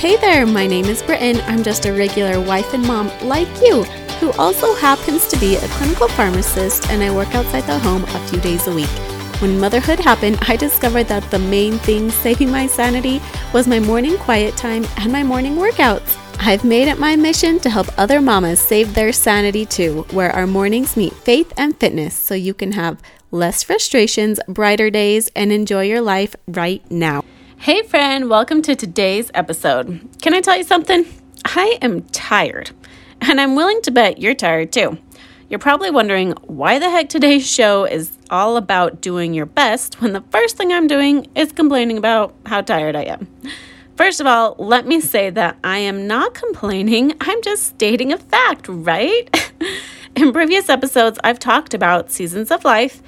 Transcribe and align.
Hey 0.00 0.16
there, 0.16 0.46
my 0.46 0.66
name 0.66 0.86
is 0.86 1.02
Brittan. 1.02 1.42
I'm 1.42 1.62
just 1.62 1.84
a 1.84 1.92
regular 1.92 2.40
wife 2.40 2.72
and 2.72 2.82
mom 2.86 3.10
like 3.20 3.60
you, 3.60 3.82
who 4.18 4.32
also 4.40 4.74
happens 4.76 5.28
to 5.28 5.38
be 5.38 5.56
a 5.56 5.68
clinical 5.68 6.08
pharmacist, 6.08 6.88
and 6.88 7.02
I 7.02 7.14
work 7.14 7.34
outside 7.34 7.64
the 7.64 7.78
home 7.80 8.04
a 8.04 8.28
few 8.28 8.40
days 8.40 8.66
a 8.66 8.74
week. 8.74 8.88
When 9.42 9.60
motherhood 9.60 10.00
happened, 10.00 10.38
I 10.48 10.56
discovered 10.56 11.04
that 11.08 11.30
the 11.30 11.38
main 11.38 11.74
thing 11.80 12.10
saving 12.22 12.50
my 12.50 12.66
sanity 12.66 13.20
was 13.52 13.68
my 13.68 13.78
morning 13.78 14.16
quiet 14.16 14.56
time 14.56 14.86
and 14.96 15.12
my 15.12 15.22
morning 15.22 15.56
workouts. 15.56 16.16
I've 16.38 16.64
made 16.64 16.88
it 16.88 16.98
my 16.98 17.14
mission 17.14 17.58
to 17.58 17.68
help 17.68 17.88
other 17.98 18.22
mamas 18.22 18.58
save 18.58 18.94
their 18.94 19.12
sanity 19.12 19.66
too, 19.66 20.06
where 20.12 20.32
our 20.32 20.46
mornings 20.46 20.96
meet 20.96 21.12
faith 21.12 21.52
and 21.58 21.76
fitness 21.76 22.16
so 22.16 22.34
you 22.34 22.54
can 22.54 22.72
have 22.72 23.02
less 23.32 23.62
frustrations, 23.62 24.40
brighter 24.48 24.88
days, 24.88 25.28
and 25.36 25.52
enjoy 25.52 25.82
your 25.82 26.00
life 26.00 26.34
right 26.48 26.90
now. 26.90 27.22
Hey, 27.62 27.82
friend, 27.82 28.30
welcome 28.30 28.62
to 28.62 28.74
today's 28.74 29.30
episode. 29.34 30.00
Can 30.22 30.32
I 30.32 30.40
tell 30.40 30.56
you 30.56 30.64
something? 30.64 31.04
I 31.44 31.76
am 31.82 32.04
tired, 32.04 32.70
and 33.20 33.38
I'm 33.38 33.54
willing 33.54 33.82
to 33.82 33.90
bet 33.90 34.18
you're 34.18 34.34
tired 34.34 34.72
too. 34.72 34.96
You're 35.50 35.58
probably 35.58 35.90
wondering 35.90 36.32
why 36.44 36.78
the 36.78 36.88
heck 36.88 37.10
today's 37.10 37.46
show 37.46 37.84
is 37.84 38.16
all 38.30 38.56
about 38.56 39.02
doing 39.02 39.34
your 39.34 39.44
best 39.44 40.00
when 40.00 40.14
the 40.14 40.24
first 40.30 40.56
thing 40.56 40.72
I'm 40.72 40.86
doing 40.86 41.26
is 41.34 41.52
complaining 41.52 41.98
about 41.98 42.34
how 42.46 42.62
tired 42.62 42.96
I 42.96 43.02
am. 43.02 43.28
First 43.94 44.22
of 44.22 44.26
all, 44.26 44.56
let 44.58 44.86
me 44.86 44.98
say 44.98 45.28
that 45.28 45.58
I 45.62 45.80
am 45.80 46.06
not 46.06 46.32
complaining, 46.32 47.12
I'm 47.20 47.42
just 47.42 47.66
stating 47.66 48.10
a 48.10 48.16
fact, 48.16 48.68
right? 48.70 49.52
In 50.16 50.32
previous 50.32 50.70
episodes, 50.70 51.18
I've 51.22 51.38
talked 51.38 51.74
about 51.74 52.10
seasons 52.10 52.50
of 52.50 52.64
life 52.64 53.02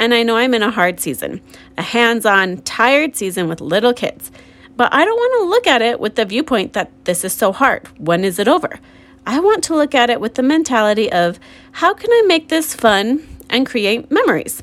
and 0.00 0.14
I 0.14 0.22
know 0.22 0.38
I'm 0.38 0.54
in 0.54 0.62
a 0.62 0.70
hard 0.70 0.98
season, 0.98 1.42
a 1.76 1.82
hands 1.82 2.24
on, 2.24 2.62
tired 2.62 3.14
season 3.14 3.48
with 3.48 3.60
little 3.60 3.92
kids. 3.92 4.32
But 4.74 4.94
I 4.94 5.04
don't 5.04 5.14
want 5.14 5.42
to 5.42 5.50
look 5.50 5.66
at 5.66 5.82
it 5.82 6.00
with 6.00 6.14
the 6.14 6.24
viewpoint 6.24 6.72
that 6.72 6.90
this 7.04 7.22
is 7.22 7.34
so 7.34 7.52
hard. 7.52 7.86
When 7.98 8.24
is 8.24 8.38
it 8.38 8.48
over? 8.48 8.80
I 9.26 9.40
want 9.40 9.62
to 9.64 9.76
look 9.76 9.94
at 9.94 10.08
it 10.08 10.18
with 10.18 10.36
the 10.36 10.42
mentality 10.42 11.12
of 11.12 11.38
how 11.72 11.92
can 11.92 12.10
I 12.10 12.24
make 12.26 12.48
this 12.48 12.74
fun 12.74 13.28
and 13.50 13.66
create 13.66 14.10
memories? 14.10 14.62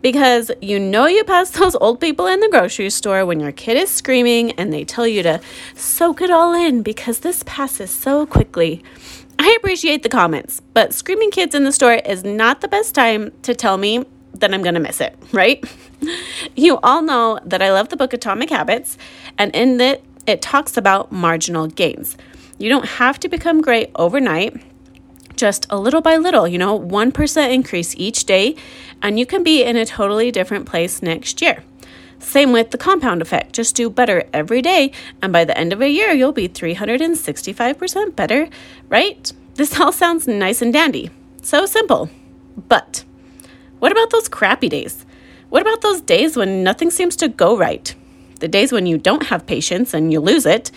Because 0.00 0.50
you 0.62 0.80
know 0.80 1.04
you 1.04 1.24
pass 1.24 1.50
those 1.58 1.76
old 1.76 2.00
people 2.00 2.26
in 2.26 2.40
the 2.40 2.48
grocery 2.48 2.88
store 2.88 3.26
when 3.26 3.38
your 3.38 3.52
kid 3.52 3.76
is 3.76 3.90
screaming 3.90 4.52
and 4.52 4.72
they 4.72 4.86
tell 4.86 5.06
you 5.06 5.22
to 5.24 5.42
soak 5.74 6.22
it 6.22 6.30
all 6.30 6.54
in 6.54 6.82
because 6.82 7.18
this 7.18 7.42
passes 7.44 7.90
so 7.90 8.24
quickly. 8.24 8.82
I 9.38 9.54
appreciate 9.58 10.02
the 10.02 10.08
comments, 10.08 10.62
but 10.72 10.94
screaming 10.94 11.30
kids 11.30 11.54
in 11.54 11.64
the 11.64 11.72
store 11.72 11.94
is 11.94 12.24
not 12.24 12.62
the 12.62 12.68
best 12.68 12.94
time 12.94 13.32
to 13.42 13.54
tell 13.54 13.76
me 13.76 14.06
then 14.34 14.54
I'm 14.54 14.62
going 14.62 14.74
to 14.74 14.80
miss 14.80 15.00
it, 15.00 15.16
right? 15.32 15.64
you 16.56 16.78
all 16.82 17.02
know 17.02 17.38
that 17.44 17.62
I 17.62 17.72
love 17.72 17.88
the 17.88 17.96
book 17.96 18.12
Atomic 18.12 18.50
Habits, 18.50 18.96
and 19.38 19.54
in 19.54 19.80
it, 19.80 20.04
it 20.26 20.42
talks 20.42 20.76
about 20.76 21.10
marginal 21.12 21.66
gains. 21.66 22.16
You 22.58 22.68
don't 22.68 22.86
have 22.86 23.18
to 23.20 23.28
become 23.28 23.60
great 23.60 23.90
overnight, 23.94 24.60
just 25.36 25.66
a 25.70 25.78
little 25.78 26.02
by 26.02 26.16
little, 26.16 26.46
you 26.46 26.58
know, 26.58 26.78
1% 26.78 27.52
increase 27.52 27.94
each 27.96 28.24
day, 28.24 28.54
and 29.02 29.18
you 29.18 29.26
can 29.26 29.42
be 29.42 29.62
in 29.62 29.76
a 29.76 29.86
totally 29.86 30.30
different 30.30 30.66
place 30.66 31.02
next 31.02 31.40
year. 31.40 31.64
Same 32.18 32.52
with 32.52 32.70
the 32.70 32.78
compound 32.78 33.22
effect. 33.22 33.54
Just 33.54 33.74
do 33.74 33.88
better 33.88 34.24
every 34.32 34.60
day, 34.60 34.92
and 35.22 35.32
by 35.32 35.44
the 35.44 35.56
end 35.56 35.72
of 35.72 35.80
a 35.80 35.88
year, 35.88 36.12
you'll 36.12 36.32
be 36.32 36.48
365% 36.48 38.14
better, 38.14 38.48
right? 38.90 39.32
This 39.54 39.80
all 39.80 39.92
sounds 39.92 40.28
nice 40.28 40.60
and 40.60 40.72
dandy. 40.72 41.10
So 41.42 41.64
simple. 41.64 42.10
But 42.68 43.04
what 43.80 43.92
about 43.92 44.10
those 44.10 44.28
crappy 44.28 44.68
days? 44.68 45.04
What 45.48 45.62
about 45.62 45.80
those 45.80 46.00
days 46.00 46.36
when 46.36 46.62
nothing 46.62 46.90
seems 46.90 47.16
to 47.16 47.28
go 47.28 47.56
right? 47.56 47.94
The 48.38 48.48
days 48.48 48.72
when 48.72 48.86
you 48.86 48.96
don't 48.96 49.26
have 49.26 49.46
patience 49.46 49.92
and 49.92 50.12
you 50.12 50.20
lose 50.20 50.46
it? 50.46 50.70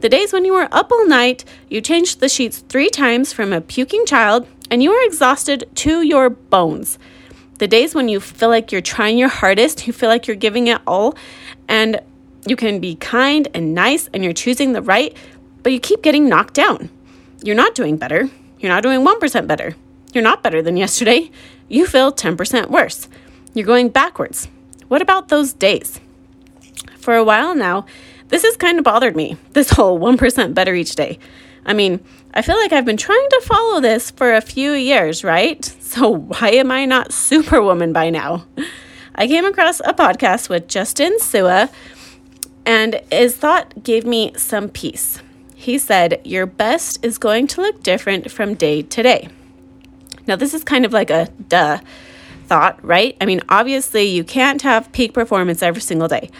The 0.00 0.08
days 0.08 0.32
when 0.32 0.44
you 0.44 0.52
were 0.52 0.68
up 0.72 0.90
all 0.90 1.06
night, 1.06 1.44
you 1.70 1.80
changed 1.80 2.20
the 2.20 2.28
sheets 2.28 2.58
three 2.68 2.90
times 2.90 3.32
from 3.32 3.52
a 3.52 3.60
puking 3.60 4.04
child, 4.04 4.46
and 4.70 4.82
you 4.82 4.92
are 4.92 5.06
exhausted 5.06 5.64
to 5.76 6.02
your 6.02 6.28
bones? 6.28 6.98
The 7.58 7.68
days 7.68 7.94
when 7.94 8.08
you 8.08 8.20
feel 8.20 8.50
like 8.50 8.72
you're 8.72 8.82
trying 8.82 9.16
your 9.16 9.28
hardest, 9.28 9.86
you 9.86 9.92
feel 9.92 10.10
like 10.10 10.26
you're 10.26 10.36
giving 10.36 10.66
it 10.66 10.80
all, 10.86 11.16
and 11.68 12.00
you 12.46 12.56
can 12.56 12.80
be 12.80 12.96
kind 12.96 13.48
and 13.54 13.74
nice 13.74 14.08
and 14.12 14.22
you're 14.22 14.32
choosing 14.32 14.72
the 14.72 14.82
right, 14.82 15.16
but 15.62 15.72
you 15.72 15.80
keep 15.80 16.02
getting 16.02 16.28
knocked 16.28 16.54
down. 16.54 16.90
You're 17.42 17.56
not 17.56 17.74
doing 17.74 17.96
better. 17.96 18.28
You're 18.58 18.72
not 18.72 18.82
doing 18.82 19.00
1% 19.00 19.46
better. 19.46 19.74
You're 20.16 20.22
not 20.22 20.42
better 20.42 20.62
than 20.62 20.78
yesterday 20.78 21.30
you 21.68 21.86
feel 21.86 22.10
10% 22.10 22.70
worse. 22.70 23.06
You're 23.52 23.66
going 23.66 23.90
backwards. 23.90 24.48
What 24.88 25.02
about 25.02 25.28
those 25.28 25.52
days? 25.52 26.00
For 26.96 27.14
a 27.16 27.22
while 27.22 27.54
now, 27.54 27.84
this 28.28 28.42
has 28.42 28.56
kind 28.56 28.78
of 28.78 28.84
bothered 28.84 29.14
me, 29.14 29.36
this 29.52 29.68
whole 29.68 30.00
1% 30.00 30.54
better 30.54 30.74
each 30.74 30.94
day. 30.94 31.18
I 31.66 31.74
mean, 31.74 32.02
I 32.32 32.40
feel 32.40 32.56
like 32.56 32.72
I've 32.72 32.86
been 32.86 32.96
trying 32.96 33.28
to 33.28 33.42
follow 33.44 33.82
this 33.82 34.10
for 34.10 34.32
a 34.32 34.40
few 34.40 34.72
years, 34.72 35.22
right? 35.22 35.62
So 35.80 36.08
why 36.08 36.52
am 36.52 36.70
I 36.70 36.86
not 36.86 37.12
Superwoman 37.12 37.92
by 37.92 38.08
now? 38.08 38.46
I 39.16 39.26
came 39.26 39.44
across 39.44 39.80
a 39.80 39.92
podcast 39.92 40.48
with 40.48 40.66
Justin 40.66 41.20
Sua, 41.20 41.68
and 42.64 43.02
his 43.12 43.36
thought 43.36 43.82
gave 43.82 44.06
me 44.06 44.32
some 44.38 44.70
peace. 44.70 45.20
He 45.54 45.76
said, 45.76 46.22
Your 46.24 46.46
best 46.46 47.04
is 47.04 47.18
going 47.18 47.48
to 47.48 47.60
look 47.60 47.82
different 47.82 48.30
from 48.30 48.54
day 48.54 48.80
to 48.80 49.02
day. 49.02 49.28
Now, 50.26 50.36
this 50.36 50.54
is 50.54 50.64
kind 50.64 50.84
of 50.84 50.92
like 50.92 51.10
a 51.10 51.28
duh 51.48 51.78
thought, 52.46 52.82
right? 52.84 53.16
I 53.20 53.26
mean, 53.26 53.42
obviously, 53.48 54.04
you 54.04 54.24
can't 54.24 54.62
have 54.62 54.92
peak 54.92 55.12
performance 55.12 55.62
every 55.62 55.82
single 55.82 56.08
day. 56.08 56.30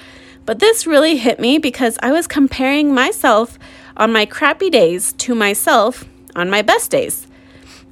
But 0.44 0.60
this 0.60 0.86
really 0.86 1.16
hit 1.16 1.40
me 1.40 1.58
because 1.58 1.98
I 2.02 2.12
was 2.12 2.26
comparing 2.26 2.94
myself 2.94 3.58
on 3.96 4.12
my 4.12 4.26
crappy 4.26 4.70
days 4.70 5.12
to 5.14 5.34
myself 5.34 6.04
on 6.36 6.50
my 6.50 6.62
best 6.62 6.90
days. 6.90 7.26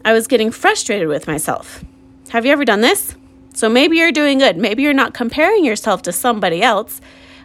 I 0.04 0.12
was 0.12 0.26
getting 0.26 0.50
frustrated 0.50 1.08
with 1.08 1.26
myself. 1.26 1.84
Have 2.28 2.44
you 2.44 2.52
ever 2.52 2.64
done 2.64 2.80
this? 2.80 3.16
So 3.54 3.68
maybe 3.68 3.96
you're 3.96 4.12
doing 4.12 4.38
good. 4.38 4.56
Maybe 4.56 4.82
you're 4.82 4.92
not 4.92 5.14
comparing 5.14 5.64
yourself 5.64 6.02
to 6.02 6.12
somebody 6.12 6.62
else, 6.62 7.00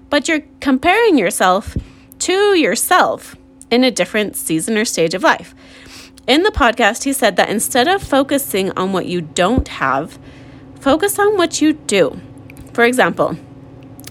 but 0.09 0.27
you're 0.27 0.41
comparing 0.59 1.17
yourself 1.17 1.77
to 2.19 2.55
yourself 2.57 3.35
in 3.71 3.83
a 3.83 3.91
different 3.91 4.35
season 4.35 4.77
or 4.77 4.85
stage 4.85 5.13
of 5.13 5.23
life. 5.23 5.55
In 6.29 6.43
the 6.43 6.51
podcast, 6.51 7.05
he 7.05 7.13
said 7.13 7.37
that 7.37 7.49
instead 7.49 7.87
of 7.87 8.03
focusing 8.03 8.69
on 8.77 8.93
what 8.93 9.07
you 9.07 9.19
don't 9.19 9.67
have, 9.67 10.19
focus 10.79 11.17
on 11.17 11.37
what 11.37 11.59
you 11.59 11.73
do. 11.73 12.21
For 12.71 12.83
example, 12.83 13.35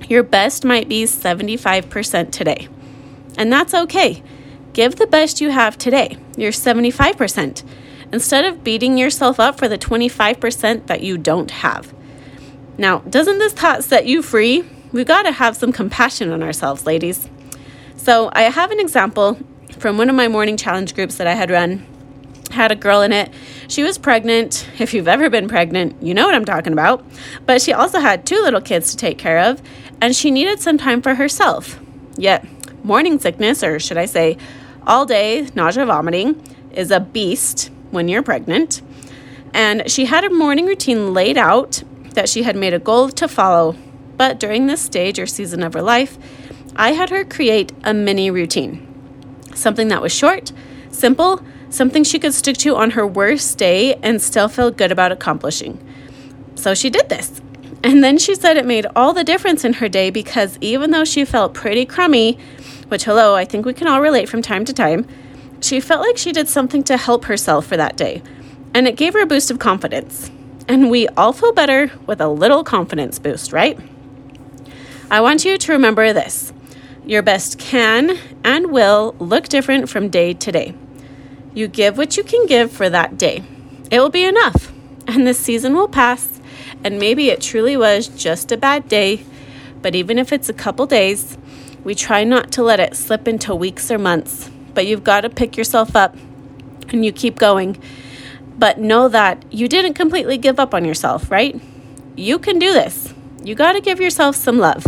your 0.08 0.24
best 0.24 0.64
might 0.64 0.88
be 0.88 1.04
75% 1.04 2.32
today, 2.32 2.66
and 3.36 3.52
that's 3.52 3.72
okay. 3.72 4.20
Give 4.72 4.96
the 4.96 5.06
best 5.06 5.40
you 5.40 5.50
have 5.50 5.78
today, 5.78 6.18
your 6.36 6.50
75%, 6.50 7.62
instead 8.12 8.44
of 8.44 8.64
beating 8.64 8.98
yourself 8.98 9.38
up 9.38 9.56
for 9.56 9.68
the 9.68 9.78
25% 9.78 10.88
that 10.88 11.02
you 11.02 11.18
don't 11.18 11.52
have. 11.52 11.94
Now, 12.76 12.98
doesn't 12.98 13.38
this 13.38 13.52
thought 13.52 13.84
set 13.84 14.06
you 14.06 14.22
free? 14.22 14.68
We've 14.90 15.06
got 15.06 15.22
to 15.22 15.30
have 15.30 15.56
some 15.56 15.70
compassion 15.70 16.32
on 16.32 16.42
ourselves, 16.42 16.84
ladies. 16.84 17.28
So, 17.96 18.28
I 18.32 18.42
have 18.42 18.72
an 18.72 18.80
example 18.80 19.38
from 19.78 19.98
one 19.98 20.10
of 20.10 20.16
my 20.16 20.26
morning 20.26 20.56
challenge 20.56 20.96
groups 20.96 21.14
that 21.18 21.28
I 21.28 21.34
had 21.34 21.48
run 21.48 21.86
had 22.50 22.72
a 22.72 22.76
girl 22.76 23.02
in 23.02 23.12
it. 23.12 23.32
She 23.68 23.82
was 23.82 23.98
pregnant. 23.98 24.66
If 24.78 24.94
you've 24.94 25.08
ever 25.08 25.30
been 25.30 25.48
pregnant, 25.48 26.02
you 26.02 26.14
know 26.14 26.26
what 26.26 26.34
I'm 26.34 26.44
talking 26.44 26.72
about. 26.72 27.04
But 27.46 27.60
she 27.62 27.72
also 27.72 28.00
had 28.00 28.26
two 28.26 28.40
little 28.42 28.60
kids 28.60 28.90
to 28.90 28.96
take 28.96 29.18
care 29.18 29.38
of, 29.38 29.62
and 30.00 30.14
she 30.14 30.30
needed 30.30 30.60
some 30.60 30.78
time 30.78 31.02
for 31.02 31.14
herself. 31.14 31.78
Yet, 32.16 32.44
morning 32.84 33.18
sickness, 33.18 33.62
or 33.62 33.78
should 33.78 33.98
I 33.98 34.06
say, 34.06 34.38
all 34.86 35.04
day 35.06 35.48
nausea, 35.54 35.86
vomiting, 35.86 36.42
is 36.72 36.90
a 36.90 37.00
beast 37.00 37.70
when 37.90 38.08
you're 38.08 38.22
pregnant. 38.22 38.82
And 39.52 39.90
she 39.90 40.06
had 40.06 40.24
a 40.24 40.30
morning 40.30 40.66
routine 40.66 41.12
laid 41.14 41.36
out 41.36 41.82
that 42.14 42.28
she 42.28 42.42
had 42.42 42.56
made 42.56 42.74
a 42.74 42.78
goal 42.78 43.08
to 43.10 43.28
follow. 43.28 43.76
But 44.16 44.40
during 44.40 44.66
this 44.66 44.80
stage 44.80 45.18
or 45.18 45.26
season 45.26 45.62
of 45.62 45.74
her 45.74 45.82
life, 45.82 46.18
I 46.74 46.92
had 46.92 47.10
her 47.10 47.24
create 47.24 47.72
a 47.84 47.94
mini 47.94 48.30
routine. 48.30 48.86
Something 49.54 49.88
that 49.88 50.02
was 50.02 50.12
short, 50.12 50.52
simple, 50.90 51.42
something 51.70 52.04
she 52.04 52.18
could 52.18 52.34
stick 52.34 52.56
to 52.58 52.76
on 52.76 52.92
her 52.92 53.06
worst 53.06 53.58
day 53.58 53.94
and 53.96 54.20
still 54.20 54.48
feel 54.48 54.70
good 54.70 54.92
about 54.92 55.12
accomplishing. 55.12 55.78
So 56.54 56.74
she 56.74 56.90
did 56.90 57.08
this. 57.08 57.40
And 57.84 58.02
then 58.02 58.18
she 58.18 58.34
said 58.34 58.56
it 58.56 58.66
made 58.66 58.86
all 58.96 59.12
the 59.12 59.22
difference 59.22 59.64
in 59.64 59.74
her 59.74 59.88
day 59.88 60.10
because 60.10 60.58
even 60.60 60.90
though 60.90 61.04
she 61.04 61.24
felt 61.24 61.54
pretty 61.54 61.86
crummy, 61.86 62.38
which, 62.88 63.04
hello, 63.04 63.34
I 63.34 63.44
think 63.44 63.64
we 63.64 63.74
can 63.74 63.86
all 63.86 64.00
relate 64.00 64.28
from 64.28 64.42
time 64.42 64.64
to 64.64 64.72
time, 64.72 65.06
she 65.60 65.80
felt 65.80 66.02
like 66.02 66.18
she 66.18 66.32
did 66.32 66.48
something 66.48 66.82
to 66.84 66.96
help 66.96 67.26
herself 67.26 67.66
for 67.66 67.76
that 67.76 67.96
day. 67.96 68.22
And 68.74 68.88
it 68.88 68.96
gave 68.96 69.12
her 69.12 69.20
a 69.20 69.26
boost 69.26 69.50
of 69.50 69.58
confidence. 69.58 70.30
And 70.66 70.90
we 70.90 71.08
all 71.08 71.32
feel 71.32 71.52
better 71.52 71.90
with 72.06 72.20
a 72.20 72.28
little 72.28 72.64
confidence 72.64 73.18
boost, 73.18 73.52
right? 73.52 73.78
I 75.10 75.20
want 75.20 75.44
you 75.44 75.56
to 75.56 75.72
remember 75.72 76.12
this 76.12 76.52
your 77.06 77.22
best 77.22 77.58
can 77.58 78.18
and 78.44 78.70
will 78.70 79.16
look 79.18 79.48
different 79.48 79.88
from 79.88 80.10
day 80.10 80.34
to 80.34 80.52
day. 80.52 80.74
You 81.58 81.66
give 81.66 81.98
what 81.98 82.16
you 82.16 82.22
can 82.22 82.46
give 82.46 82.70
for 82.70 82.88
that 82.88 83.18
day. 83.18 83.42
It 83.90 83.98
will 83.98 84.10
be 84.10 84.22
enough, 84.22 84.72
and 85.08 85.26
this 85.26 85.40
season 85.40 85.74
will 85.74 85.88
pass, 85.88 86.40
and 86.84 87.00
maybe 87.00 87.30
it 87.30 87.40
truly 87.40 87.76
was 87.76 88.06
just 88.06 88.52
a 88.52 88.56
bad 88.56 88.88
day, 88.88 89.24
But 89.82 89.96
even 89.96 90.18
if 90.18 90.32
it's 90.32 90.48
a 90.48 90.52
couple 90.52 90.86
days, 90.86 91.36
we 91.82 91.96
try 91.96 92.22
not 92.22 92.52
to 92.52 92.62
let 92.62 92.78
it 92.78 92.96
slip 92.96 93.26
into 93.26 93.56
weeks 93.56 93.90
or 93.90 93.98
months. 93.98 94.50
But 94.72 94.86
you've 94.86 95.02
got 95.02 95.22
to 95.22 95.30
pick 95.30 95.56
yourself 95.56 95.96
up 95.96 96.16
and 96.90 97.04
you 97.04 97.10
keep 97.10 97.40
going. 97.40 97.82
But 98.56 98.78
know 98.78 99.08
that 99.08 99.44
you 99.50 99.66
didn't 99.66 99.94
completely 99.94 100.38
give 100.38 100.60
up 100.60 100.74
on 100.74 100.84
yourself, 100.84 101.28
right? 101.28 101.60
You 102.16 102.38
can 102.38 102.60
do 102.60 102.72
this. 102.72 103.12
You 103.42 103.56
got 103.56 103.72
to 103.72 103.80
give 103.80 104.00
yourself 104.00 104.36
some 104.36 104.58
love. 104.58 104.86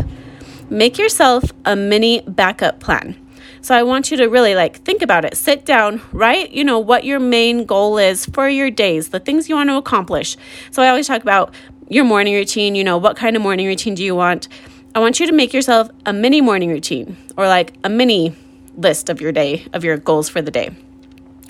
Make 0.71 0.99
yourself 0.99 1.51
a 1.65 1.75
mini 1.75 2.21
backup 2.23 2.79
plan. 2.79 3.17
So 3.63 3.75
I 3.75 3.83
want 3.83 4.11
you 4.11 4.17
to 4.19 4.27
really 4.27 4.55
like 4.55 4.79
think 4.79 5.03
about 5.03 5.25
it. 5.25 5.37
Sit 5.37 5.65
down, 5.65 6.01
write, 6.13 6.51
you 6.51 6.65
know, 6.65 6.79
what 6.79 7.05
your 7.05 7.21
main 7.21 7.67
goal 7.67 7.99
is 7.99 8.27
for 8.27 8.49
your 8.49 8.71
days, 8.71 9.09
the 9.09 9.21
things 9.21 9.49
you 9.49 9.55
want 9.55 9.69
to 9.69 9.77
accomplish. 9.77 10.37
So 10.71 10.83
I 10.83 10.89
always 10.89 11.07
talk 11.07 11.23
about 11.23 11.55
your 11.89 12.05
morning 12.05 12.35
routine, 12.35 12.75
you 12.75 12.85
know, 12.85 12.97
what 12.97 13.17
kind 13.17 13.37
of 13.37 13.43
morning 13.43 13.67
routine 13.67 13.95
do 13.95 14.05
you 14.05 14.15
want? 14.15 14.49
I 14.95 15.01
want 15.01 15.21
you 15.21 15.27
to 15.27 15.33
make 15.33 15.53
yourself 15.53 15.91
a 16.07 16.13
mini 16.13 16.41
morning 16.41 16.71
routine 16.71 17.17
or 17.37 17.47
like 17.47 17.75
a 17.85 17.89
mini 17.89 18.35
list 18.77 19.11
of 19.11 19.21
your 19.21 19.33
day, 19.33 19.67
of 19.73 19.85
your 19.85 19.97
goals 19.97 20.29
for 20.29 20.41
the 20.41 20.51
day. 20.51 20.71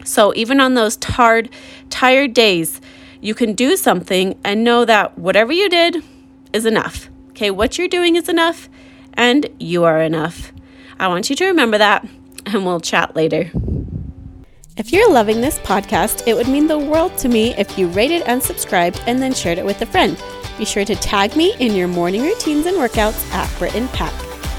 So 0.05 0.35
even 0.35 0.61
on 0.61 0.75
those 0.75 0.97
tired, 0.97 1.51
tired 1.91 2.35
days, 2.35 2.81
you 3.21 3.35
can 3.35 3.53
do 3.55 3.77
something 3.77 4.39
and 4.43 4.65
know 4.65 4.85
that 4.85 5.19
whatever 5.19 5.53
you 5.53 5.69
did 5.69 6.03
is 6.53 6.67
enough. 6.67 7.09
Okay, 7.31 7.51
what 7.51 7.79
you're 7.79 7.89
doing 7.89 8.17
is 8.17 8.29
enough 8.29 8.69
and 9.15 9.47
you 9.59 9.85
are 9.85 10.01
enough. 10.01 10.53
I 11.01 11.09
want 11.09 11.31
you 11.31 11.37
to 11.37 11.47
remember 11.47 11.79
that, 11.79 12.07
and 12.45 12.67
we'll 12.67 12.79
chat 12.79 13.17
later. 13.17 13.51
If 14.77 14.93
you're 14.93 15.11
loving 15.11 15.41
this 15.41 15.59
podcast, 15.61 16.29
it 16.29 16.35
would 16.35 16.47
mean 16.47 16.67
the 16.67 16.79
world 16.79 17.17
to 17.19 17.29
me 17.31 17.55
if 17.55 17.79
you 17.79 17.89
rated 17.89 18.21
and 18.27 18.43
subscribed 18.43 19.03
and 19.07 19.23
then 19.23 19.33
shared 19.33 19.57
it 19.57 19.65
with 19.65 19.81
a 19.81 19.87
friend. 19.87 20.23
Be 20.59 20.67
sure 20.67 20.85
to 20.85 20.95
tag 20.95 21.35
me 21.37 21.55
in 21.59 21.75
your 21.75 21.89
morning 21.89 22.21
routines 22.21 22.67
and 22.67 22.77
workouts 22.77 23.27
at 23.33 23.59
Brittan 23.59 23.89
Pack. 23.89 24.13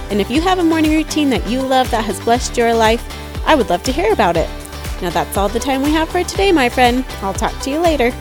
And 0.10 0.20
if 0.20 0.32
you 0.32 0.42
have 0.42 0.58
a 0.58 0.64
morning 0.64 0.94
routine 0.94 1.30
that 1.30 1.48
you 1.48 1.62
love 1.62 1.92
that 1.92 2.06
has 2.06 2.20
blessed 2.22 2.58
your 2.58 2.74
life, 2.74 3.06
I 3.46 3.54
would 3.54 3.70
love 3.70 3.84
to 3.84 3.92
hear 3.92 4.12
about 4.12 4.36
it. 4.36 4.50
Now 5.00 5.12
that's 5.12 5.38
all 5.38 5.48
the 5.48 5.60
time 5.60 5.84
we 5.84 5.92
have 5.92 6.10
for 6.10 6.24
today, 6.24 6.52
my 6.52 6.70
friend. 6.70 7.06
I'll 7.22 7.36
talk 7.36 7.56
to 7.62 7.70
you 7.70 7.78
later. 7.78 8.12